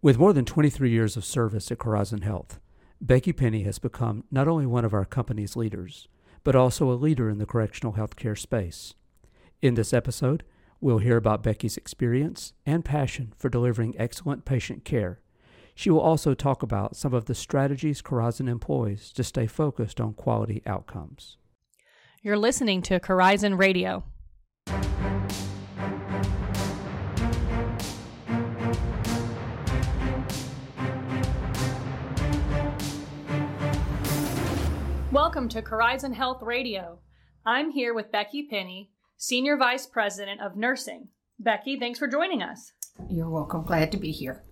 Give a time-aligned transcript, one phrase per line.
[0.00, 2.60] With more than 23 years of service at Corizon Health,
[3.00, 6.06] Becky Pinney has become not only one of our company's leaders,
[6.44, 8.94] but also a leader in the correctional healthcare space.
[9.60, 10.44] In this episode,
[10.80, 15.18] we'll hear about Becky's experience and passion for delivering excellent patient care.
[15.74, 20.14] She will also talk about some of the strategies Corizon employs to stay focused on
[20.14, 21.38] quality outcomes.
[22.22, 24.04] You're listening to Corizon Radio.
[35.20, 37.00] Welcome to Corizon Health Radio.
[37.44, 41.08] I'm here with Becky Pinney, Senior Vice President of Nursing.
[41.40, 42.70] Becky, thanks for joining us.
[43.10, 43.64] You're welcome.
[43.64, 44.44] Glad to be here.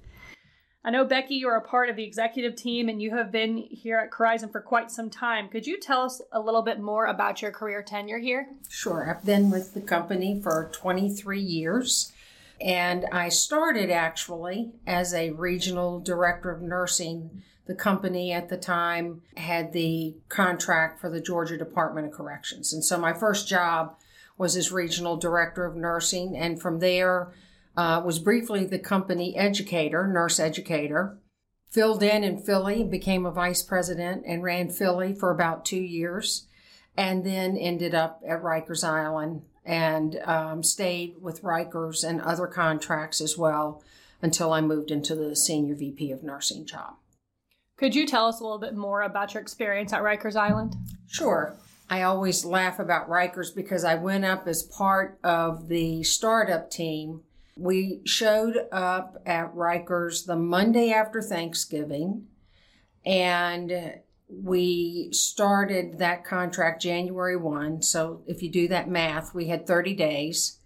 [0.85, 3.97] I know, Becky, you're a part of the executive team and you have been here
[3.99, 5.49] at Corizon for quite some time.
[5.49, 8.49] Could you tell us a little bit more about your career tenure here?
[8.69, 9.09] Sure.
[9.09, 12.13] I've been with the company for 23 years.
[12.61, 19.23] And I started actually as a regional director of nursing the company at the time
[19.37, 22.73] had the contract for the Georgia Department of Corrections.
[22.73, 23.97] And so my first job
[24.39, 26.37] was as regional director of nursing.
[26.37, 27.33] And from there,
[27.77, 31.19] uh, was briefly the company educator, nurse educator.
[31.69, 36.47] Filled in in Philly, became a vice president, and ran Philly for about two years.
[36.97, 43.21] And then ended up at Rikers Island and um, stayed with Rikers and other contracts
[43.21, 43.83] as well
[44.23, 46.95] until I moved into the senior VP of nursing job.
[47.77, 50.77] Could you tell us a little bit more about your experience at Rikers Island?
[51.09, 51.55] Sure.
[51.91, 57.21] I always laugh about Rikers because I went up as part of the startup team.
[57.57, 62.27] We showed up at Rikers the Monday after Thanksgiving
[63.05, 67.83] and we started that contract January 1.
[67.83, 70.59] So if you do that math, we had 30 days.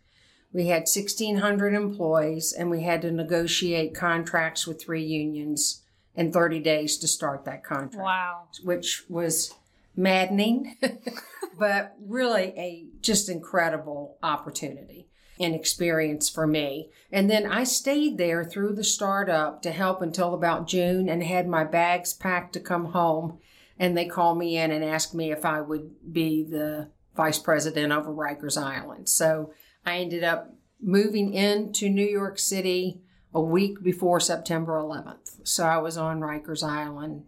[0.52, 5.82] We had 1,600 employees and we had to negotiate contracts with three unions
[6.14, 8.04] in 30 days to start that contract.
[8.04, 8.48] Wow.
[8.62, 9.54] Which was
[9.96, 10.76] maddening,
[11.58, 15.08] but really a just incredible opportunity
[15.38, 16.90] and experience for me.
[17.10, 21.48] And then I stayed there through the startup to help until about June and had
[21.48, 23.38] my bags packed to come home.
[23.78, 27.92] And they called me in and asked me if I would be the vice president
[27.92, 29.08] over Rikers Island.
[29.08, 29.52] So
[29.86, 33.02] I ended up moving into New York City
[33.34, 35.46] a week before September 11th.
[35.46, 37.24] So I was on Rikers Island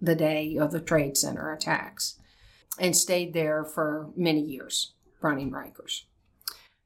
[0.00, 2.18] the day of the Trade Center attacks
[2.78, 6.02] and stayed there for many years running Rikers.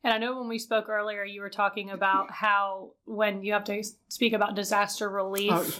[0.02, 3.64] And I know when we spoke earlier, you were talking about how when you have
[3.64, 5.70] to speak about disaster relief, oh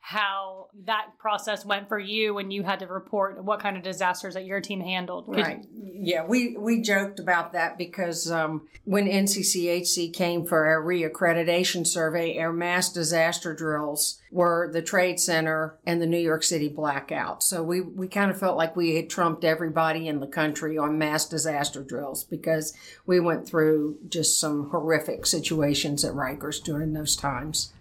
[0.00, 4.34] how that process went for you when you had to report what kind of disasters
[4.34, 5.24] that your team handled.
[5.28, 5.66] Right.
[5.74, 12.38] Yeah, we, we joked about that because um, when NCCHC came for our reaccreditation survey,
[12.38, 17.42] our mass disaster drills were the Trade Center and the New York City blackout.
[17.42, 20.96] So we, we kind of felt like we had trumped everybody in the country on
[20.96, 22.72] mass disaster drills because
[23.04, 27.72] we went through just some horrific situations at Rikers during those times.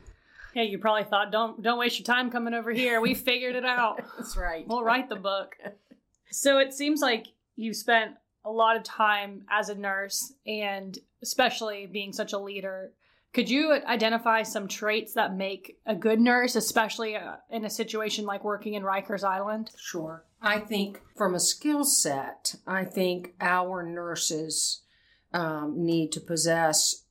[0.58, 3.00] Yeah, you probably thought, don't don't waste your time coming over here.
[3.00, 4.02] We figured it out.
[4.18, 4.68] That's right.
[4.68, 5.56] We'll write the book.
[6.30, 11.86] So it seems like you spent a lot of time as a nurse, and especially
[11.86, 12.92] being such a leader.
[13.34, 18.26] Could you identify some traits that make a good nurse, especially uh, in a situation
[18.26, 19.72] like working in Rikers Island?
[19.78, 20.26] Sure.
[20.42, 24.82] I think from a skill set, I think our nurses
[25.34, 27.06] um, need to possess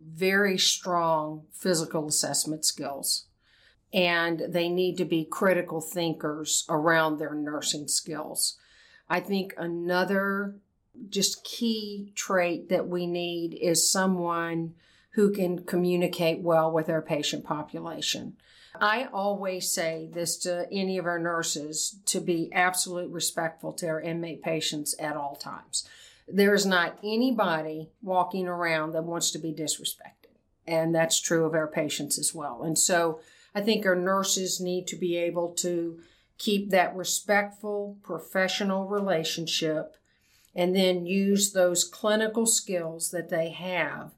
[0.00, 3.26] very strong physical assessment skills.
[3.92, 8.58] And they need to be critical thinkers around their nursing skills.
[9.08, 10.56] I think another
[11.08, 14.74] just key trait that we need is someone
[15.12, 18.36] who can communicate well with our patient population.
[18.80, 24.00] I always say this to any of our nurses to be absolutely respectful to our
[24.00, 25.88] inmate patients at all times.
[26.30, 30.36] There is not anybody walking around that wants to be disrespected.
[30.66, 32.62] And that's true of our patients as well.
[32.62, 33.20] And so
[33.54, 36.00] I think our nurses need to be able to
[36.36, 39.96] keep that respectful, professional relationship
[40.54, 44.12] and then use those clinical skills that they have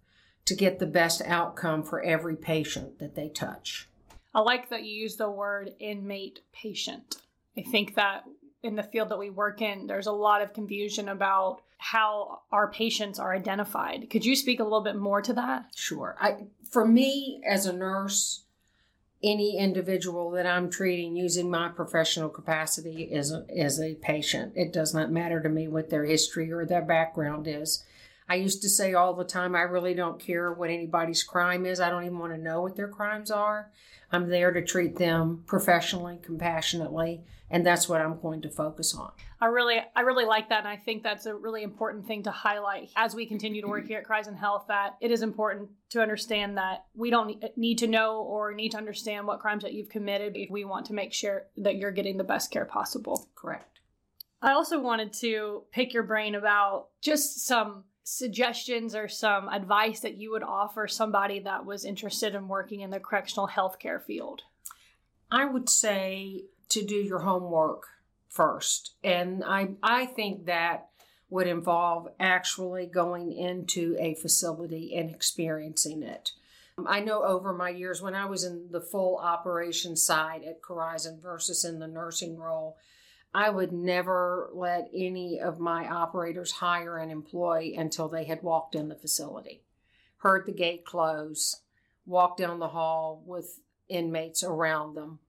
[0.45, 3.89] to get the best outcome for every patient that they touch.
[4.35, 7.17] I like that you use the word inmate patient.
[7.57, 8.25] I think that
[8.63, 12.71] in the field that we work in, there's a lot of confusion about how our
[12.71, 14.11] patients are identified.
[14.11, 15.65] Could you speak a little bit more to that?
[15.75, 16.15] Sure.
[16.21, 18.45] I, for me as a nurse,
[19.23, 24.53] any individual that I'm treating using my professional capacity is a, is a patient.
[24.57, 27.83] It does not matter to me what their history or their background is.
[28.29, 31.81] I used to say all the time, I really don't care what anybody's crime is.
[31.81, 33.71] I don't even want to know what their crimes are.
[34.13, 39.11] I'm there to treat them professionally, compassionately, and that's what I'm going to focus on.
[39.41, 42.31] I really I really like that and I think that's a really important thing to
[42.31, 46.01] highlight as we continue to work here at Corizon Health that it is important to
[46.01, 49.89] understand that we don't need to know or need to understand what crimes that you've
[49.89, 53.29] committed if we want to make sure that you're getting the best care possible.
[53.35, 53.81] Correct.
[54.43, 60.17] I also wanted to pick your brain about just some suggestions or some advice that
[60.17, 64.43] you would offer somebody that was interested in working in the correctional healthcare field?
[65.31, 67.85] I would say to do your homework
[68.29, 68.95] first.
[69.05, 70.89] And I, I think that
[71.29, 76.33] would involve actually going into a facility and experiencing it.
[76.87, 81.21] I know over my years when I was in the full operation side at Corizon
[81.21, 82.77] versus in the nursing role,
[83.33, 88.75] I would never let any of my operators hire an employee until they had walked
[88.75, 89.63] in the facility,
[90.19, 91.61] heard the gate close,
[92.07, 95.21] walked down the hall with inmates around them.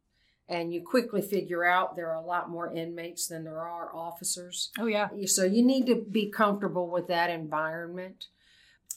[0.51, 4.69] And you quickly figure out there are a lot more inmates than there are officers.
[4.77, 5.07] Oh, yeah.
[5.25, 8.27] So you need to be comfortable with that environment.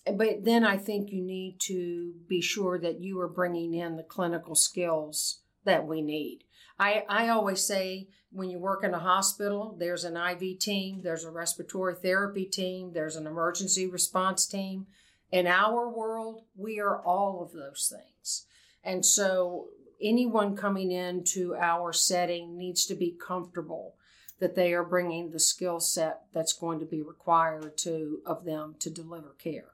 [0.05, 4.03] But then I think you need to be sure that you are bringing in the
[4.03, 6.43] clinical skills that we need.
[6.77, 11.25] I, I always say when you work in a hospital, there's an IV team, there's
[11.25, 14.89] a respiratory therapy team, there's an emergency response team.
[15.31, 18.47] In our world, we are all of those things.
[18.83, 19.69] And so
[20.05, 23.95] anyone coming into our setting needs to be comfortable
[24.39, 28.75] that they are bringing the skill set that's going to be required to of them
[28.81, 29.71] to deliver care.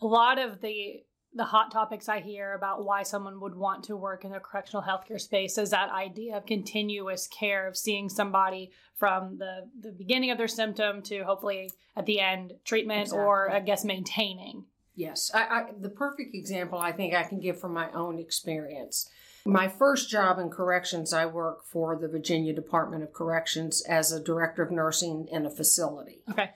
[0.00, 1.02] A lot of the
[1.34, 4.82] the hot topics I hear about why someone would want to work in the correctional
[4.82, 10.30] healthcare space is that idea of continuous care of seeing somebody from the, the beginning
[10.30, 13.22] of their symptom to hopefully at the end treatment exactly.
[13.22, 14.64] or I guess maintaining.
[14.94, 19.10] Yes, I, I, the perfect example I think I can give from my own experience.
[19.46, 24.22] My first job in corrections, I worked for the Virginia Department of Corrections as a
[24.22, 26.22] director of nursing in a facility.
[26.30, 26.50] Okay.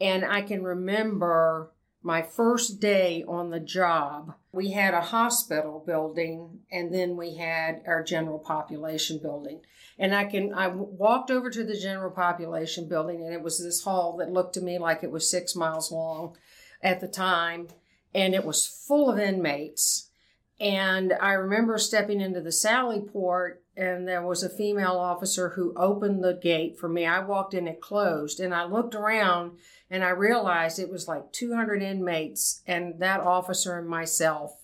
[0.00, 6.60] And I can remember my first day on the job, we had a hospital building
[6.70, 9.62] and then we had our general population building.
[9.98, 13.84] And I can, I walked over to the general population building and it was this
[13.84, 16.36] hall that looked to me like it was six miles long
[16.82, 17.68] at the time.
[18.14, 20.10] And it was full of inmates.
[20.60, 25.74] And I remember stepping into the Sally port and there was a female officer who
[25.76, 27.06] opened the gate for me.
[27.06, 29.58] I walked in, it closed, and I looked around
[29.90, 34.62] and I realized it was like 200 inmates and that officer and myself.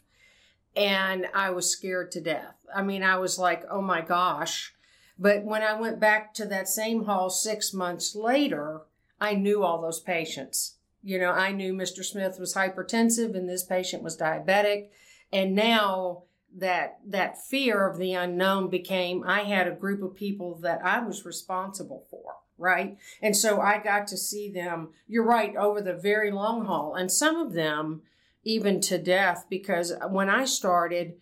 [0.77, 2.55] And I was scared to death.
[2.75, 4.73] I mean, I was like, oh my gosh.
[5.19, 8.83] But when I went back to that same hall six months later,
[9.21, 10.77] I knew all those patients.
[11.03, 12.05] You know, I knew Mr.
[12.05, 14.89] Smith was hypertensive and this patient was diabetic.
[15.33, 16.25] And now
[16.57, 21.01] that that fear of the unknown became I had a group of people that I
[21.01, 22.97] was responsible for, right?
[23.23, 26.95] And so I got to see them, you're right, over the very long haul.
[26.95, 28.03] And some of them
[28.43, 31.15] even to death because when I started,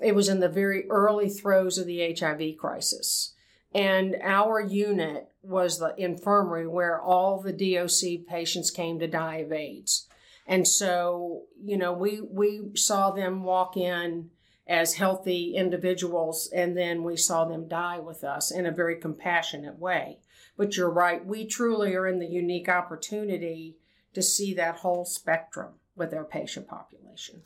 [0.00, 3.34] it was in the very early throes of the HIV crisis.
[3.74, 9.52] And our unit was the infirmary where all the DOC patients came to die of
[9.52, 10.07] AIDS.
[10.48, 14.30] And so, you know, we, we saw them walk in
[14.66, 19.78] as healthy individuals, and then we saw them die with us in a very compassionate
[19.78, 20.18] way.
[20.56, 23.76] But you're right, we truly are in the unique opportunity
[24.14, 27.42] to see that whole spectrum with our patient population.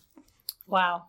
[0.66, 1.06] Wow.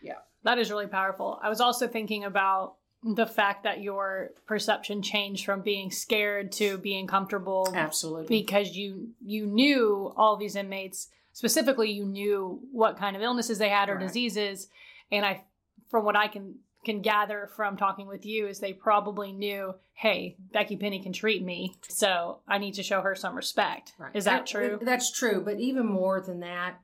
[0.00, 0.18] Yeah.
[0.44, 1.40] That is really powerful.
[1.42, 2.76] I was also thinking about
[3.14, 9.10] the fact that your perception changed from being scared to being comfortable absolutely because you
[9.24, 13.94] you knew all these inmates specifically you knew what kind of illnesses they had or
[13.94, 14.06] right.
[14.06, 14.68] diseases
[15.10, 15.42] and I,
[15.88, 20.36] from what I can can gather from talking with you, is they probably knew, hey,
[20.52, 23.92] Becky Pinney can treat me, so I need to show her some respect.
[23.98, 24.14] Right.
[24.14, 24.78] Is that true?
[24.80, 26.80] That's true, but even more than that,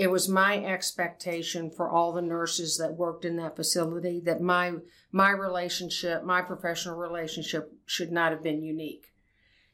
[0.00, 4.72] it was my expectation for all the nurses that worked in that facility that my
[5.12, 9.12] my relationship, my professional relationship should not have been unique.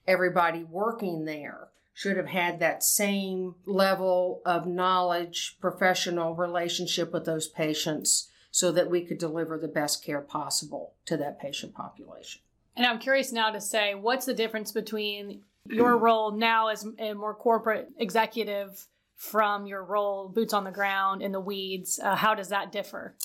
[0.04, 7.46] Everybody working there should have had that same level of knowledge, professional relationship with those
[7.46, 12.42] patients so that we could deliver the best care possible to that patient population.
[12.76, 17.12] And I'm curious now to say what's the difference between your role now as a
[17.14, 21.98] more corporate executive from your role boots on the ground in the weeds?
[22.02, 23.16] Uh, how does that differ?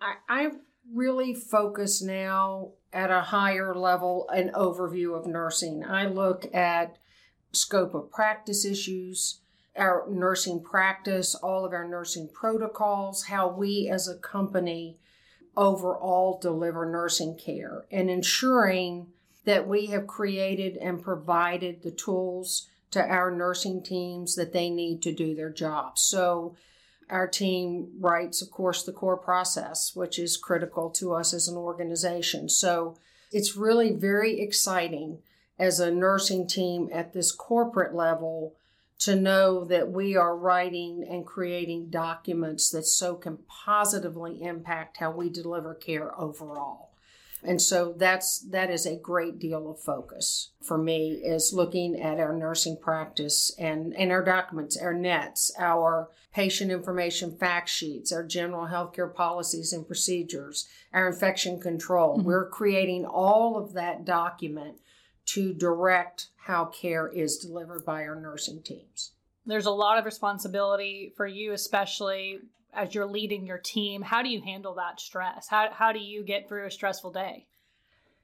[0.00, 0.50] I, I
[0.92, 5.84] really focus now at a higher level an overview of nursing.
[5.84, 6.98] I look at
[7.52, 9.40] scope of practice issues,
[9.76, 14.98] our nursing practice, all of our nursing protocols, how we as a company
[15.56, 19.08] overall deliver nursing care, and ensuring
[19.44, 25.02] that we have created and provided the tools to our nursing teams that they need
[25.02, 25.98] to do their job.
[25.98, 26.56] So,
[27.08, 31.56] our team writes, of course, the core process, which is critical to us as an
[31.56, 32.48] organization.
[32.48, 32.96] So,
[33.30, 35.18] it's really very exciting
[35.58, 38.54] as a nursing team at this corporate level
[38.98, 45.10] to know that we are writing and creating documents that so can positively impact how
[45.10, 46.85] we deliver care overall.
[47.46, 52.18] And so that's that is a great deal of focus for me is looking at
[52.18, 58.24] our nursing practice and, and our documents, our nets, our patient information fact sheets, our
[58.24, 62.18] general healthcare policies and procedures, our infection control.
[62.18, 62.26] Mm-hmm.
[62.26, 64.76] We're creating all of that document
[65.26, 69.12] to direct how care is delivered by our nursing teams.
[69.46, 72.40] There's a lot of responsibility for you, especially
[72.76, 74.02] as you're leading your team.
[74.02, 75.48] How do you handle that stress?
[75.48, 77.46] How, how do you get through a stressful day?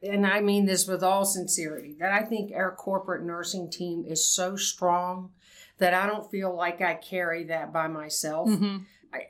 [0.02, 4.28] And I mean this with all sincerity that I think our corporate nursing team is
[4.28, 5.30] so strong
[5.78, 8.48] that I don't feel like I carry that by myself.
[8.48, 8.78] Mm-hmm.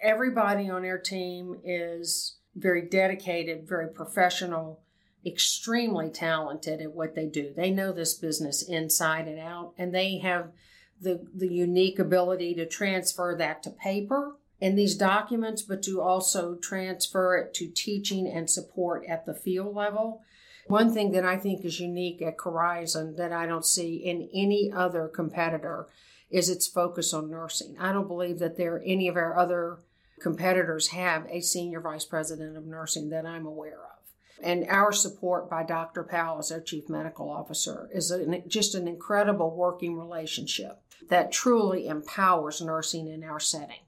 [0.02, 4.80] everybody on our team is very dedicated, very professional,
[5.24, 7.52] extremely talented at what they do.
[7.54, 10.52] They know this business inside and out, and they have
[11.00, 16.54] the, the unique ability to transfer that to paper in these documents, but to also
[16.54, 20.22] transfer it to teaching and support at the field level.
[20.68, 24.70] One thing that I think is unique at Corizon that I don't see in any
[24.72, 25.88] other competitor
[26.30, 27.76] is its focus on nursing.
[27.80, 29.80] I don't believe that there any of our other
[30.20, 34.44] competitors have a senior vice president of nursing that I'm aware of.
[34.44, 36.04] And our support by Dr.
[36.04, 41.88] Powell as our chief medical officer is an, just an incredible working relationship that truly
[41.88, 43.80] empowers nursing in our setting.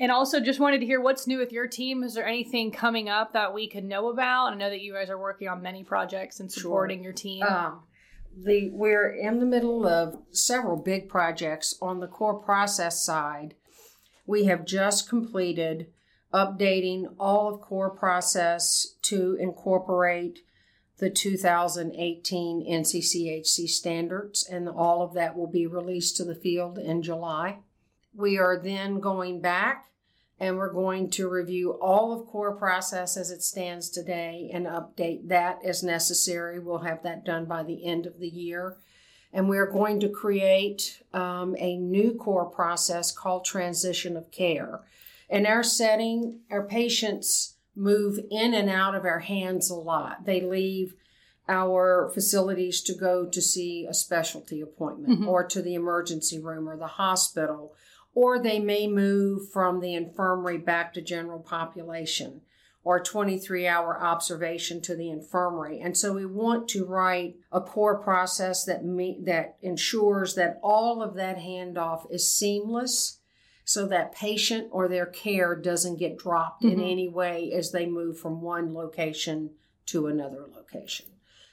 [0.00, 2.02] And also, just wanted to hear what's new with your team.
[2.02, 4.54] Is there anything coming up that we could know about?
[4.54, 7.04] I know that you guys are working on many projects and supporting sure.
[7.04, 7.42] your team.
[7.42, 7.82] Um,
[8.34, 13.56] the we're in the middle of several big projects on the core process side.
[14.26, 15.88] We have just completed
[16.32, 20.38] updating all of core process to incorporate
[20.96, 27.02] the 2018 NCCHC standards, and all of that will be released to the field in
[27.02, 27.58] July.
[28.14, 29.86] We are then going back
[30.38, 35.28] and we're going to review all of core process as it stands today and update
[35.28, 36.58] that as necessary.
[36.58, 38.76] We'll have that done by the end of the year.
[39.32, 44.80] And we're going to create um, a new core process called transition of care.
[45.28, 50.24] In our setting, our patients move in and out of our hands a lot.
[50.24, 50.94] They leave
[51.48, 55.28] our facilities to go to see a specialty appointment mm-hmm.
[55.28, 57.74] or to the emergency room or the hospital,
[58.14, 62.42] or they may move from the infirmary back to general population
[62.82, 65.80] or 23 hour observation to the infirmary.
[65.80, 71.02] And so we want to write a core process that me, that ensures that all
[71.02, 73.18] of that handoff is seamless
[73.64, 76.80] so that patient or their care doesn't get dropped mm-hmm.
[76.80, 79.50] in any way as they move from one location
[79.86, 81.06] to another location.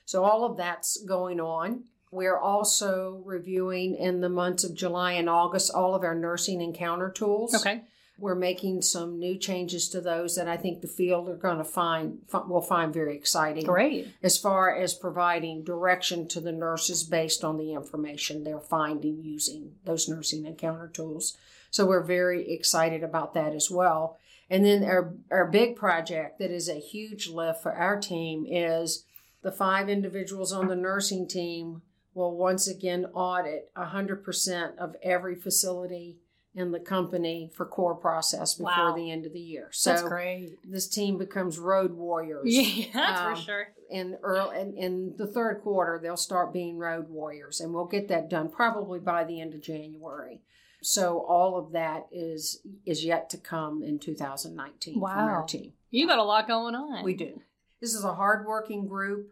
[0.05, 1.83] So all of that's going on.
[2.11, 7.09] We're also reviewing in the months of July and August all of our nursing encounter
[7.09, 7.53] tools.
[7.53, 7.81] Okay.
[8.19, 11.63] We're making some new changes to those that I think the field are going to
[11.63, 13.65] find will find very exciting.
[13.65, 14.07] Great.
[14.23, 19.75] As far as providing direction to the nurses based on the information they're finding using
[19.85, 21.37] those nursing encounter tools.
[21.69, 24.17] So we're very excited about that as well.
[24.49, 29.05] And then our, our big project that is a huge lift for our team is
[29.43, 31.81] the five individuals on the nursing team
[32.17, 36.17] will once again audit 100% of every facility
[36.55, 38.95] in the company for core process before wow.
[38.95, 39.69] the end of the year.
[39.71, 40.57] So that's great.
[40.67, 42.45] This team becomes road warriors.
[42.47, 43.67] Yeah, that's um, for sure.
[43.91, 48.07] In early in, in the third quarter, they'll start being road warriors, and we'll get
[48.07, 50.41] that done probably by the end of January.
[50.81, 55.09] So all of that is is yet to come in 2019 wow.
[55.13, 55.73] from our team.
[55.91, 57.03] You got a lot going on.
[57.03, 57.39] We do.
[57.79, 59.29] This is a hardworking group.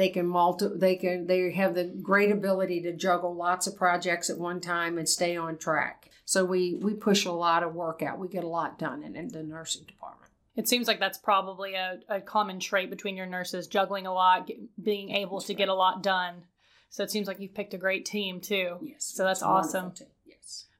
[0.00, 4.30] They can multi, they can they have the great ability to juggle lots of projects
[4.30, 6.10] at one time and stay on track.
[6.24, 8.18] So we we push a lot of work out.
[8.18, 10.32] We get a lot done in, in the nursing department.
[10.56, 14.46] It seems like that's probably a, a common trait between your nurses, juggling a lot,
[14.46, 15.58] get, being able that's to right.
[15.58, 16.44] get a lot done.
[16.88, 18.78] So it seems like you've picked a great team too.
[18.80, 19.04] Yes.
[19.04, 19.92] So that's awesome.
[19.92, 20.08] Team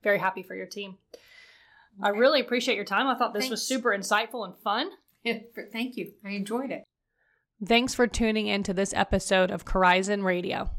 [0.03, 0.97] very happy for your team.
[1.15, 1.23] Okay.
[2.03, 3.07] I really appreciate your time.
[3.07, 3.51] I thought this Thanks.
[3.51, 4.91] was super insightful and fun.
[5.73, 6.13] Thank you.
[6.25, 6.85] I enjoyed it.
[7.65, 10.71] Thanks for tuning in to this episode of Corizon Radio.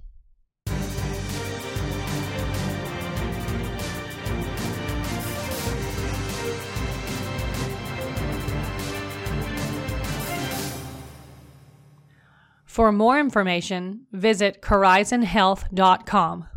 [12.65, 16.47] For more information, visit corizonhealth.com.